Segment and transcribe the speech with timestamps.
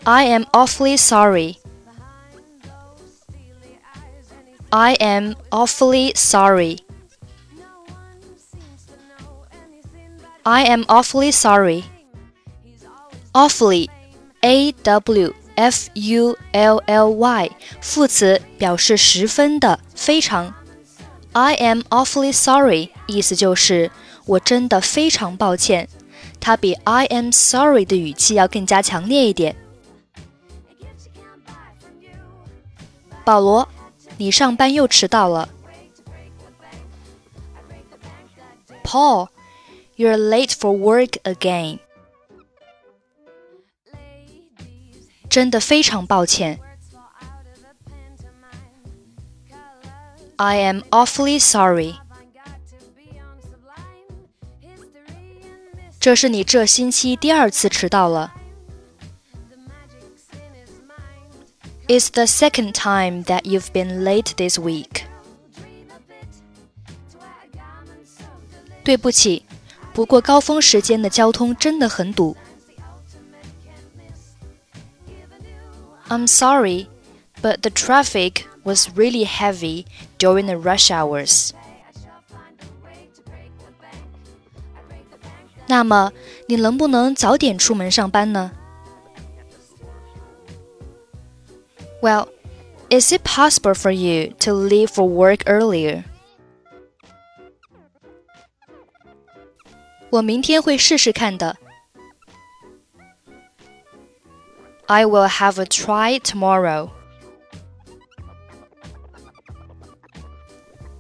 [0.05, 1.57] I am awfully sorry.
[4.71, 6.79] I am awfully sorry.
[10.45, 11.85] I am awfully sorry.
[13.33, 13.89] Awfully,
[14.43, 20.55] A W F U L L Y，副词表示十分的、非常。
[21.33, 23.91] I am awfully sorry，意思就是
[24.27, 25.89] 我真的非常抱歉。
[26.41, 29.57] 它比 I am sorry 的语气要更加强烈一点。
[33.25, 33.69] 保罗，
[34.19, 35.49] 你上班又迟到了。
[38.83, 39.29] Paul,
[39.97, 41.79] you're late for work again.
[45.37, 46.59] 真的非常抱歉。
[50.37, 51.95] I am awfully sorry.
[56.01, 58.35] 这是你这星期第二次迟到了。
[61.87, 65.05] It's the second time that you've been late this week.
[68.83, 69.45] 对不起，
[69.93, 72.37] 不过高峰时间的交通真的很堵。
[76.09, 76.89] I'm sorry,
[77.41, 79.87] but the traffic was really heavy
[80.19, 81.53] during the rush hours.
[85.67, 86.13] 那么，
[86.47, 88.53] 你能不能早点出门上班呢？
[92.03, 92.29] Well,
[92.91, 96.05] is it possible for you to leave for work earlier?
[100.11, 101.57] 我明天会试试看的。
[104.87, 106.91] I will have a try tomorrow.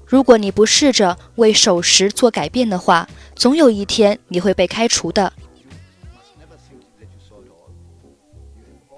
[0.06, 5.32] 如果你不试着为守时做改变的话，总有一天你会被开除的。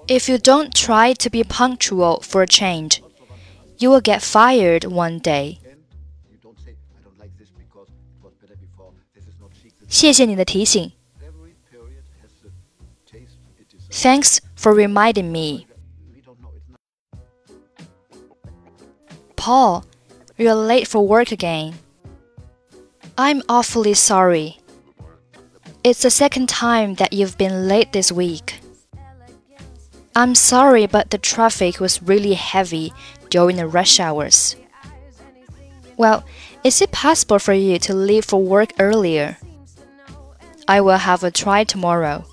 [0.07, 2.99] If you don't try to be punctual for a change,
[3.79, 5.57] you will get fired one day.
[9.87, 10.91] 谢谢你的提醒。
[13.89, 15.66] Thanks for reminding me.
[19.34, 19.86] Paul,
[20.36, 21.72] you're late for work again.
[23.16, 24.58] I'm awfully sorry.
[25.82, 28.60] It's the second time that you've been late this week.
[30.14, 32.92] I'm sorry, but the traffic was really heavy
[33.30, 34.56] during the rush hours.
[35.96, 36.22] Well,
[36.64, 39.38] is it possible for you to leave for work earlier?
[40.68, 42.26] I will have a try tomorrow.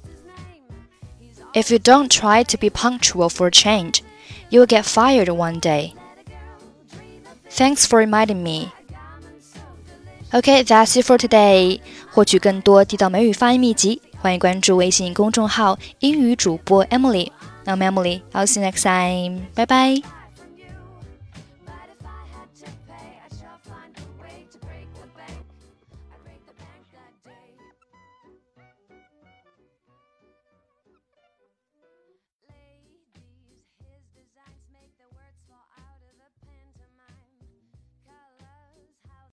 [1.57, 4.03] If you don't try to be punctual for a change,
[4.51, 5.93] you will get fired one day.
[7.51, 8.73] Thanks for reminding me.
[10.33, 11.81] Okay, that's it for today.
[12.11, 18.23] 获取更多地道美语发音秘籍，欢迎关注微信公众号“英语主播 Emily”。I'm Emily.
[18.33, 19.43] I'll see you next time.
[19.55, 20.16] Bye bye.